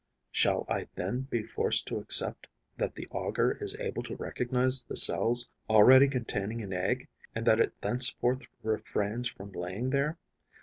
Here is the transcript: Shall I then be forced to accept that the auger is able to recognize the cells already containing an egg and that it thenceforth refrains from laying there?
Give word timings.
Shall 0.31 0.65
I 0.67 0.87
then 0.95 1.27
be 1.29 1.43
forced 1.43 1.85
to 1.85 1.99
accept 1.99 2.47
that 2.77 2.95
the 2.95 3.05
auger 3.11 3.59
is 3.63 3.75
able 3.75 4.01
to 4.01 4.15
recognize 4.15 4.81
the 4.81 4.95
cells 4.97 5.47
already 5.69 6.07
containing 6.07 6.63
an 6.63 6.73
egg 6.73 7.07
and 7.35 7.45
that 7.45 7.59
it 7.59 7.79
thenceforth 7.81 8.47
refrains 8.63 9.27
from 9.27 9.51
laying 9.51 9.91
there? 9.91 10.17